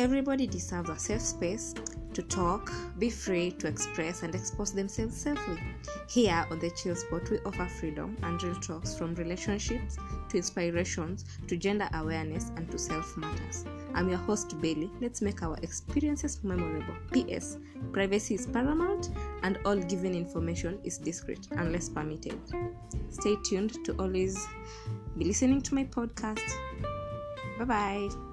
Everybody 0.00 0.46
deserves 0.46 0.88
a 0.88 0.98
safe 0.98 1.20
space 1.20 1.74
to 2.14 2.22
talk, 2.22 2.72
be 2.98 3.10
free 3.10 3.50
to 3.50 3.68
express 3.68 4.22
and 4.22 4.34
expose 4.34 4.72
themselves 4.72 5.14
safely. 5.14 5.60
Here 6.08 6.46
on 6.50 6.58
the 6.58 6.70
Chill 6.70 6.96
Spot, 6.96 7.20
we 7.30 7.38
offer 7.40 7.66
freedom 7.66 8.16
and 8.22 8.42
real 8.42 8.54
talks 8.54 8.94
from 8.94 9.14
relationships 9.16 9.98
to 10.30 10.38
inspirations 10.38 11.26
to 11.46 11.54
gender 11.54 11.86
awareness 11.92 12.50
and 12.56 12.70
to 12.70 12.78
self 12.78 13.14
matters. 13.18 13.66
I'm 13.92 14.08
your 14.08 14.16
host, 14.16 14.58
Bailey. 14.62 14.90
Let's 15.02 15.20
make 15.20 15.42
our 15.42 15.58
experiences 15.62 16.42
memorable. 16.42 16.94
P.S. 17.12 17.58
Privacy 17.92 18.36
is 18.36 18.46
paramount 18.46 19.10
and 19.42 19.58
all 19.66 19.76
given 19.76 20.14
information 20.14 20.78
is 20.82 20.96
discreet 20.96 21.46
unless 21.50 21.90
permitted. 21.90 22.40
Stay 23.10 23.36
tuned 23.44 23.84
to 23.84 23.92
always 23.98 24.48
be 25.18 25.26
listening 25.26 25.60
to 25.60 25.74
my 25.74 25.84
podcast. 25.84 26.48
Bye 27.58 27.64
bye. 27.66 28.29